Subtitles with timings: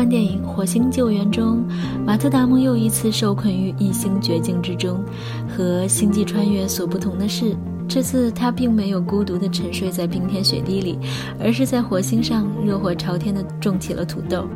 [0.00, 1.62] 幻电影《火星救援》中，
[2.06, 5.04] 马特·达蒙又一次受困于异星绝境之中。
[5.46, 7.54] 和星际穿越所不同的是，
[7.86, 10.98] 这次他并没有孤独地沉睡在冰天雪地里，
[11.38, 14.46] 而是在火星上热火朝天地种起了土豆。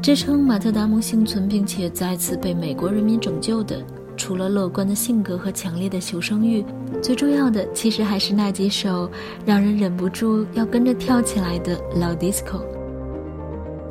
[0.00, 3.76] 支撑马特·达蒙幸存并且再次被美国人民拯救的，
[4.16, 6.64] 除了乐观的性格和强烈的求生欲，
[7.02, 9.10] 最重要的其实还是那几首
[9.44, 12.62] 让人忍不住要跟着跳起来的老 disco。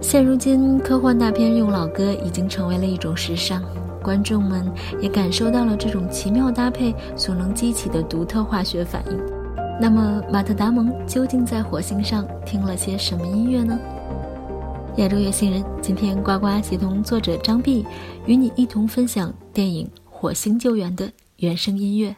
[0.02, 3.62] 现如今，科幻大片用老歌已经成为了一种时尚，
[4.02, 4.66] 观众们
[5.02, 9.20] 也感受到了这种奇妙搭配所能激起的独特化学反应。
[9.80, 13.78] 那么，马特·达蒙究竟在火星上听了些什么音乐呢？
[14.96, 17.86] 亚洲乐星人今天呱呱协同作者张碧，
[18.26, 22.16] 与你一同分享电影《火星救援》的原声音乐。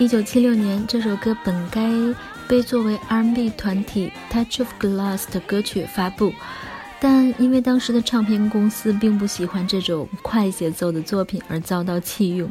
[0.00, 1.92] 一九七六年，这首歌本该
[2.48, 6.32] 被作为 R&B 团体 Touch of Glass 的歌曲发布，
[6.98, 12.50] 但因为当时的唱片公司并不喜欢这种快节奏的作品而遭到弃用。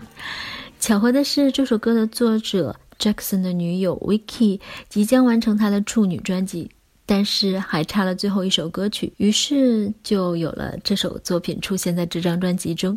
[0.80, 6.70] 巧合的是，这首歌的作者 Jackson 的女友 Vicky 即将完成她的处女专辑。
[7.12, 12.96] 但是还差了最后一首歌曲，于是就有了这首作品出现在这张专辑中。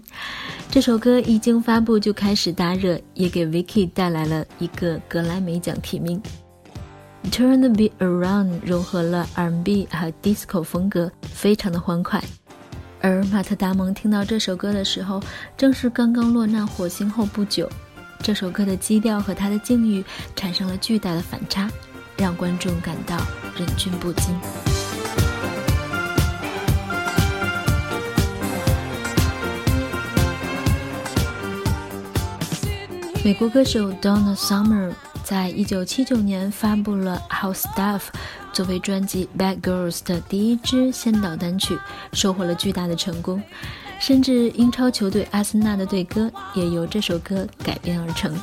[0.71, 6.21] 这首歌一经发布就开始大热，也给 Vicky 带来了一个格莱美奖提名。
[7.31, 12.23] Turn the Beat Around 融合了 R&B 和 Disco 风格，非常的欢快。
[13.01, 15.23] 而马特·达蒙听到这首歌的时候，
[15.57, 17.67] 正是刚刚落难火星后不久。
[18.23, 20.05] 这首歌的基调和他的境遇
[20.37, 21.71] 产生了巨大的反差，
[22.17, 23.17] 让观众感到
[23.57, 24.35] 忍俊不禁。
[33.25, 34.93] 美国歌手 Donna Summer
[35.23, 38.01] 在一九七九年发布了《How Stuff》
[38.53, 41.79] 作为专辑《Bad Girls》的第一支先导单曲，
[42.13, 43.41] 收获了巨大的成功。
[44.01, 48.37] 甚至英超球队阿森纳的队歌也由这首歌改编而成。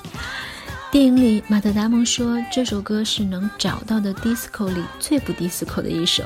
[0.91, 6.23] 电影里，马特·达蒙说这首歌是能找到的 disco 里最不 disco 的一首。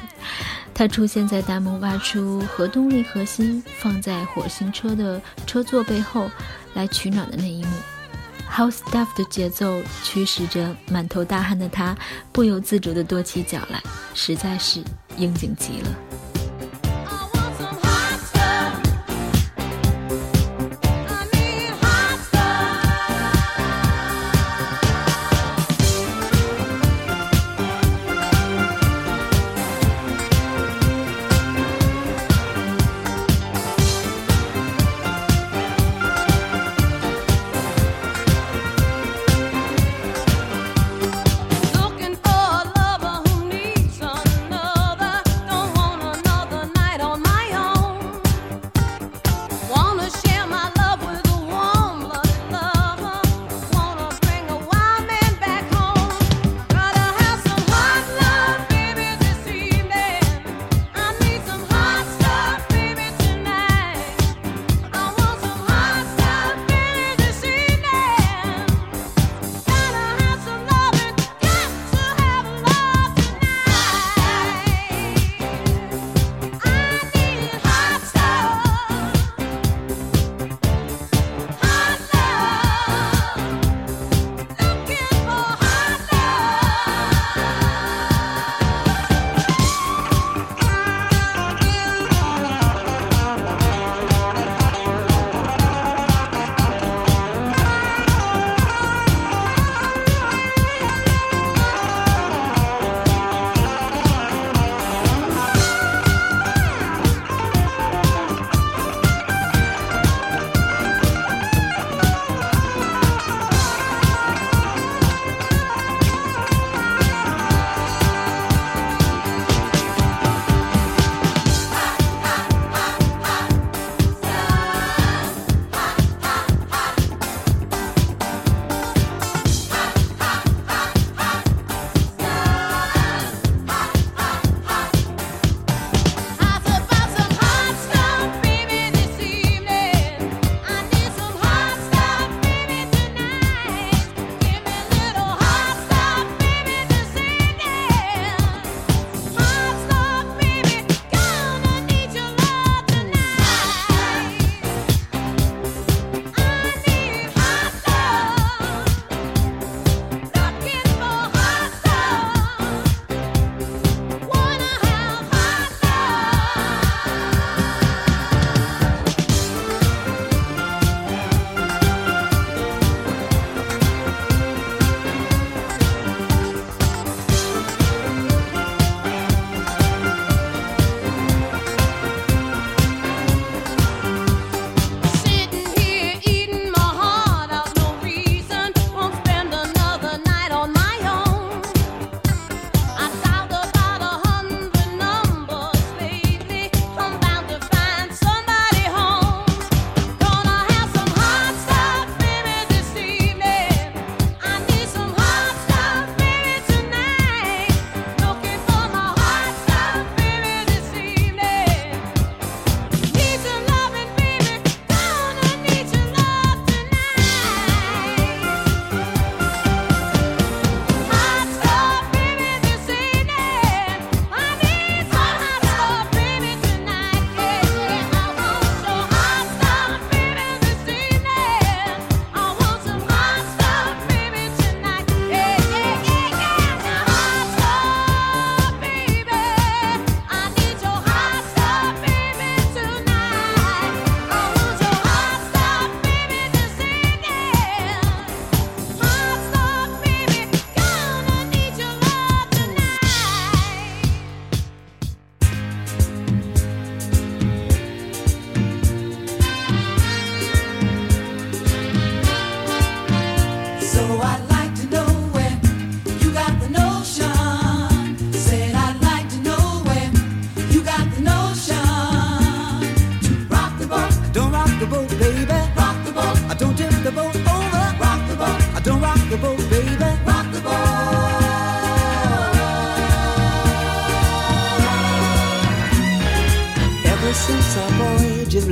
[0.74, 6.32] 它出现在达蒙挖出核动力核心放在火星车的车座背后
[6.74, 7.72] 来取暖的那一幕。
[8.50, 11.94] House Stuff 的节奏驱使着满头大汗的他
[12.32, 13.84] 不由自主地跺起脚来，
[14.14, 14.82] 实在是
[15.18, 16.13] 应景极了。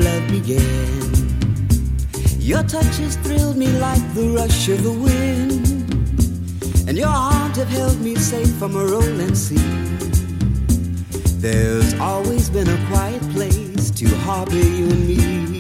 [0.01, 1.11] Love began.
[2.39, 5.67] Your touches thrilled me like the rush of the wind,
[6.87, 9.57] and your arms have held me safe from a rolling sea.
[11.39, 15.50] There's always been a quiet place to harbor you and me.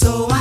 [0.00, 0.39] So I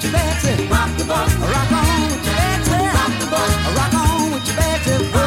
[0.00, 0.66] with your Betsy.
[0.68, 2.70] Rock the boat, rock on with your Betsy.
[2.70, 5.19] Rock the boat, rock on with your Betsy.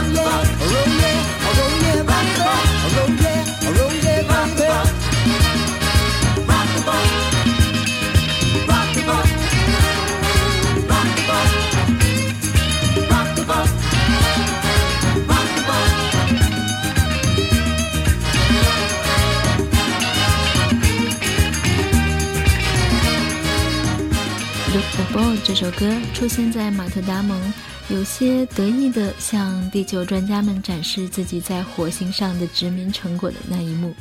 [25.45, 27.53] 这首歌出现在马特·达蒙
[27.89, 33.93] 有些得意地向地球专家们展示自己在火星上的殖民成果的那一幕。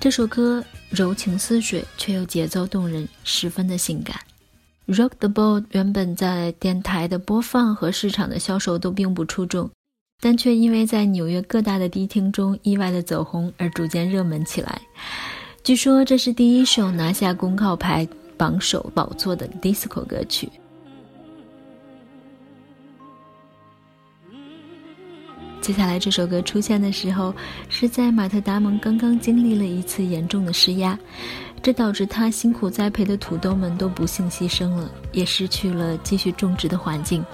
[0.00, 4.18] 这首歌柔情似水，却又节奏动人，十分的性感。
[4.94, 9.70] 《Rock the Boat》原本在电台的播放和市场的销售都并不出众，
[10.22, 14.80] 但却因为在纽约各大的迪厅中意外的走红而逐渐热门起来。
[15.62, 20.50] 据说这是第一首拿下公告牌榜首宝座的 disco 歌曲。
[25.60, 27.34] 接下来这首歌出现的时候，
[27.68, 30.96] 是在马特·达蒙刚刚经历了一次严重的施压，
[31.60, 37.24] 这导致他辛苦栽培的土豆们都不幸牺牲了，也失去了继续种植的环境。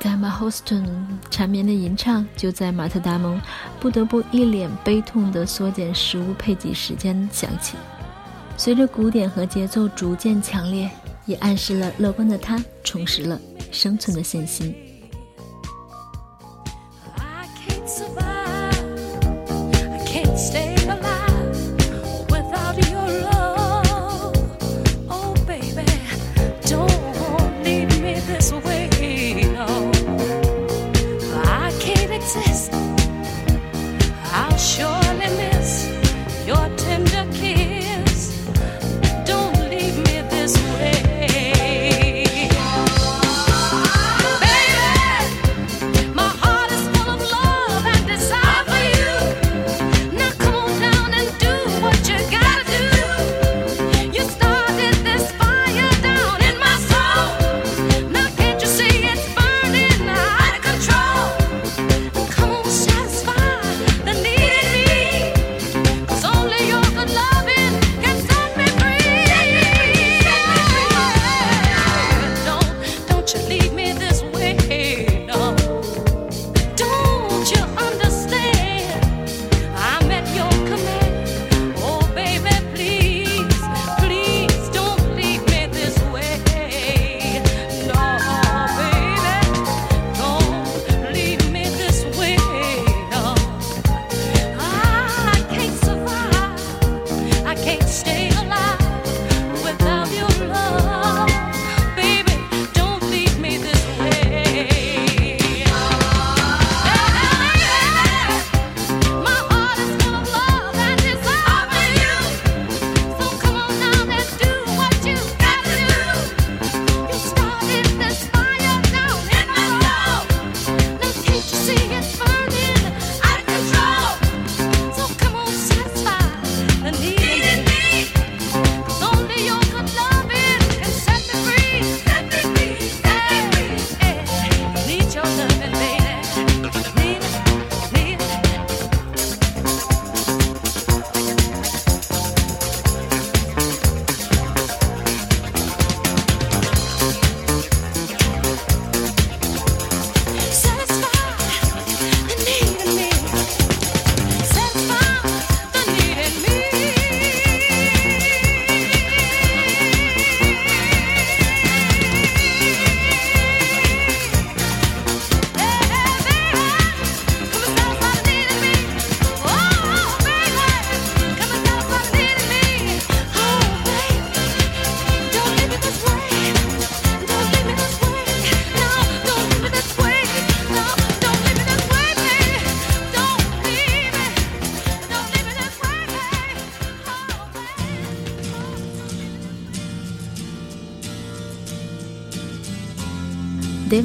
[0.00, 0.86] Gamma Houston
[1.30, 3.40] 缠绵的吟唱，就在马特·达蒙
[3.80, 7.76] 不得不一脸悲痛地缩减食物配给时间响起。
[8.60, 10.90] 随着鼓点和节奏逐渐强烈，
[11.24, 13.40] 也暗示了乐观的他重拾了
[13.72, 14.74] 生存的信心。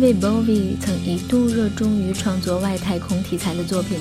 [0.06, 3.98] David Bowie 曾一度热衷于创作外太空题材的作品，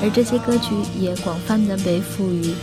[0.00, 2.54] 而这些歌曲也广泛的被赋予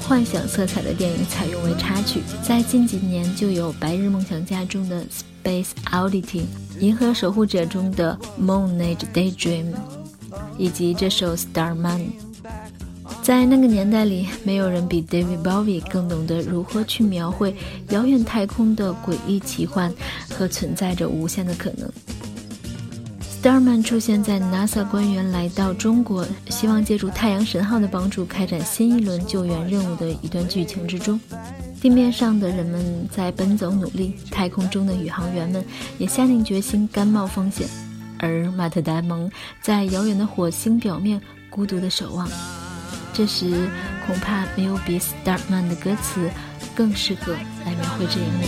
[0.00, 2.20] 幻想色彩的电影采用为插曲。
[2.40, 5.04] 在近几年，就有《白日梦想家》中的
[5.42, 6.42] Space Oddity，
[6.78, 9.74] 《银河守护者》中的 Moon Age Daydream，
[10.56, 12.02] 以及这首 Starman。
[13.20, 17.54] 在那个年代里，没有人比 David Bowie 更懂得如何去描绘
[17.90, 19.92] 遥远太空的诡异奇幻
[20.28, 21.90] 和存在着无限的可能。
[23.42, 31.18] Starman 出现在 NASA 官员来到中国，希望借助太阳神号的帮助开展新一轮救援任务的一段剧情之中。
[31.80, 35.64] 地面上的人们在奔走努力，太空中的宇航员们
[35.98, 37.66] 也下定决心甘冒风险，
[38.20, 39.28] 而马特·达蒙
[39.60, 42.28] 在遥远的火星表面孤独的守望。
[43.12, 43.68] 这时，
[44.06, 46.30] 恐怕没有比 Starman 的歌词
[46.76, 47.32] 更适合
[47.66, 48.44] 来描绘这一幕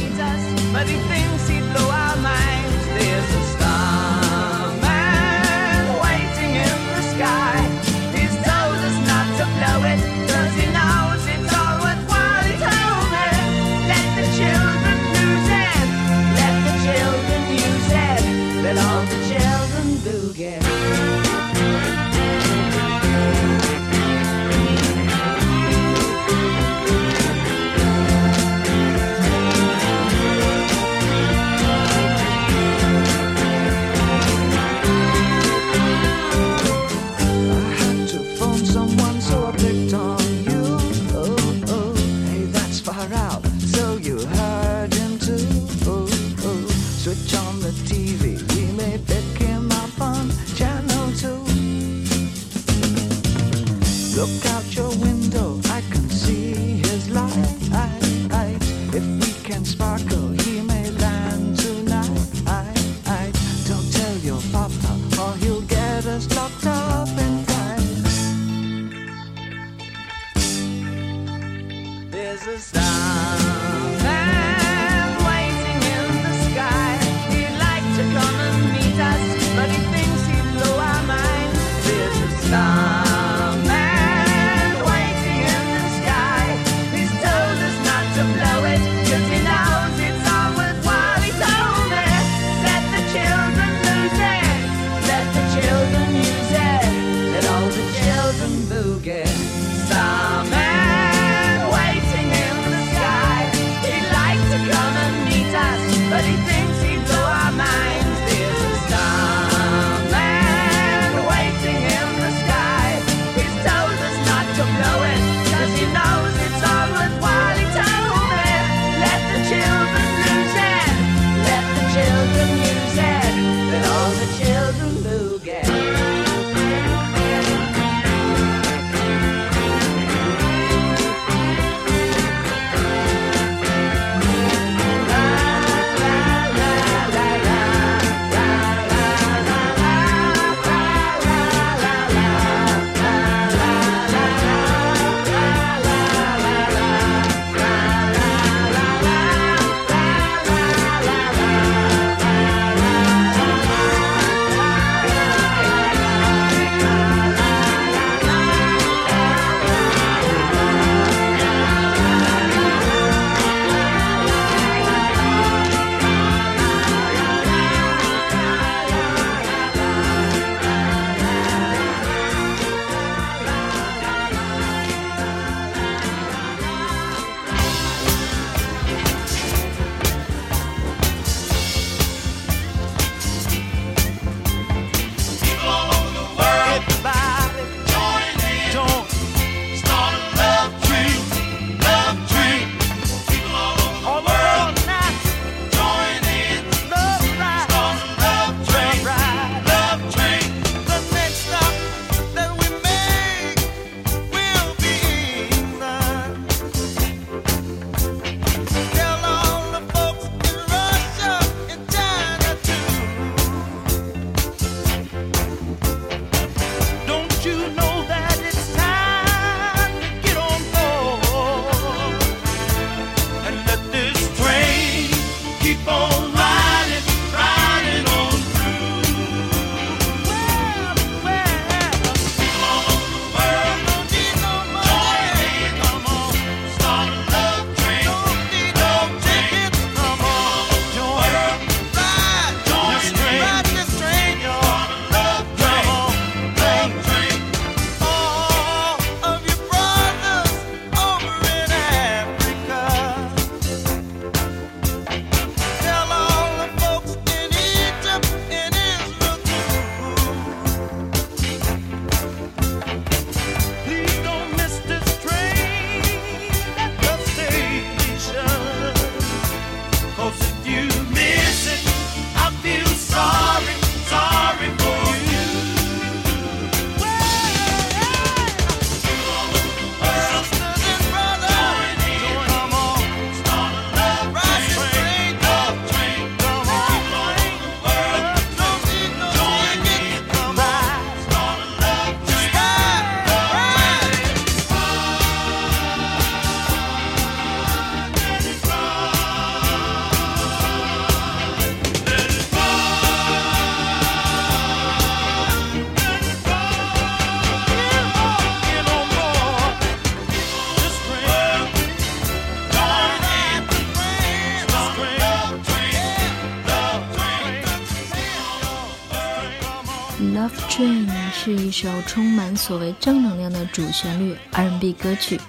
[320.45, 325.41] Love Train 是一首充满所谓正能量的主旋律 R&B 歌曲，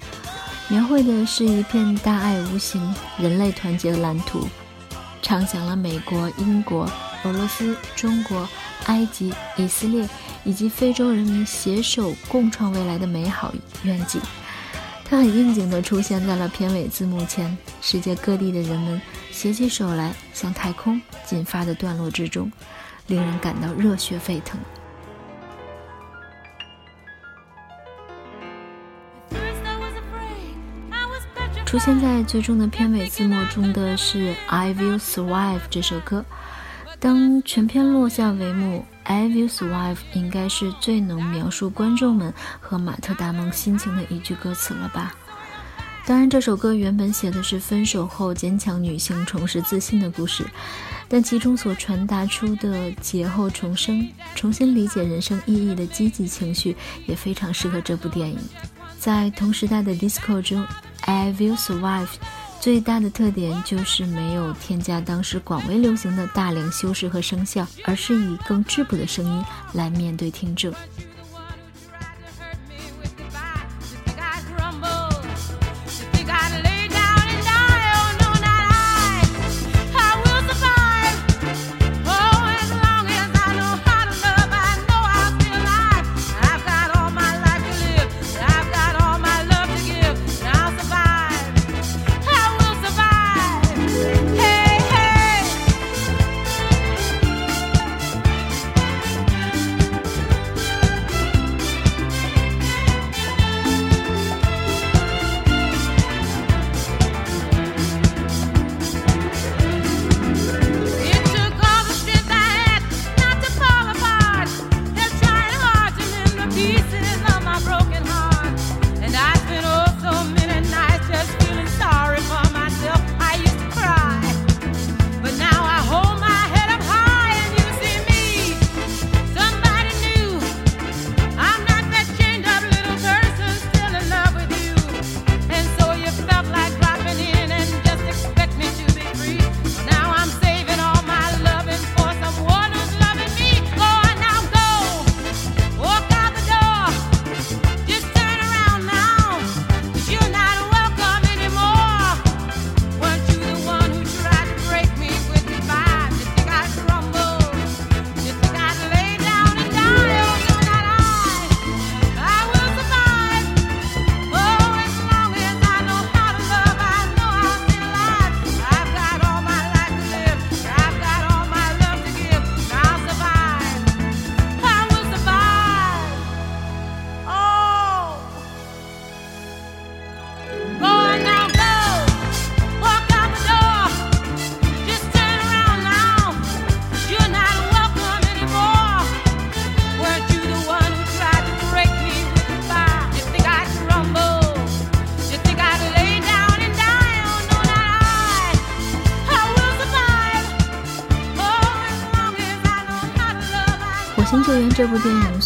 [0.68, 4.48] 描绘的是一片大爱无形、人类团结的蓝图，
[5.20, 6.90] 唱响了美国、英国、
[7.24, 8.48] 俄罗斯、中国、
[8.86, 10.08] 埃及、以色列
[10.44, 14.18] 以及非洲人民携手共创未来的美好愿景。
[15.04, 18.98] 它很应景地出现在了片尾字幕前，世界各地的人们
[19.30, 22.50] 携起手来向太空进发的段落之中。
[23.08, 24.58] 令人感到热血沸腾。
[31.76, 36.24] 出现在最终的片尾字幕中的是《I Will Survive》这首歌。
[36.98, 45.14] 当全片落下帷幕，《I Will Survive》应该是最能描述观众们和马特·达蒙心情的一句歌词了吧？
[46.06, 50.46] 当然，这首歌原本写的是分手后坚强女性重拾自信的故事。
[51.08, 58.38] 但其中所传达出的劫后重生、重新理解人生意义的积极情绪，也非常适合这部电影。
[59.06, 60.60] 在同时代的 disco 中，
[61.02, 62.06] 《I Will Survive》
[62.58, 70.72] 最大的特点就是没有添加当时广为流行的大量修饰和声效，而是以更质朴的声音来面对听众。《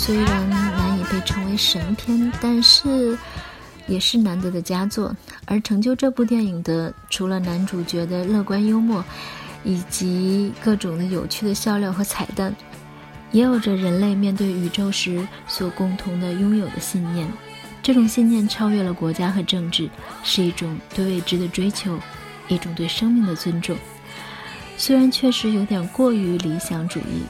[0.02, 3.16] 虽然难以被称为神片，但是
[3.86, 5.14] 也是难得的佳作。
[5.44, 9.04] 而成就这部电影的，除了男主角的乐观幽默，
[9.62, 12.56] 以及各种的有趣的笑料和彩蛋，
[13.30, 17.28] 也有着人类面对宇宙时所共同的拥有的信念。
[17.82, 19.86] 这种信念超越了国家和政治，
[20.24, 21.98] 是一种对未知的追求，
[22.48, 23.76] 一种对生命的尊重。
[24.78, 27.22] 虽然确实有点过于理想主义。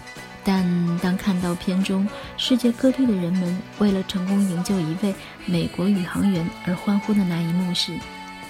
[0.43, 7.99] 但当看到片中世界各地的人们为了成功营救一位美国宇航员而欢呼的那一幕时，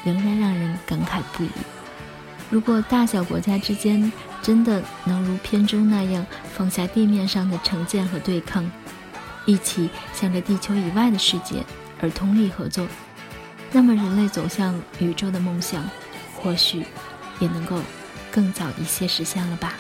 [0.04, 1.50] 仍然让人感慨不已。
[2.48, 4.10] 如果大小国家之间
[4.42, 8.68] 真的能如片中那样放下地面上的成见和对抗，
[9.46, 11.64] 一起向着地球以外的世界
[12.00, 12.86] 而通力合作，
[13.72, 15.88] 那么人类走向宇宙的梦想，
[16.36, 16.84] 或许
[17.40, 17.80] 也能够
[18.30, 19.74] 更早一些实现了吧。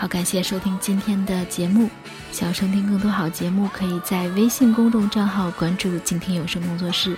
[0.00, 1.86] 好，感谢收听今天的节目。
[2.32, 7.14] 想要收听更多好节目，可以在微信公众账号关注“静听有声工作室”，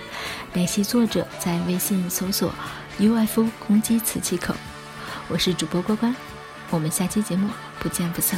[0.51, 2.53] 联系作者，在微信搜索
[2.97, 4.53] “UFO 攻击磁器口”。
[5.31, 6.13] 我是主播关关，
[6.71, 8.37] 我们下期节目不见不散。